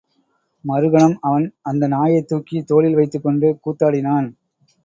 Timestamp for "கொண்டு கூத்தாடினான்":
3.23-4.29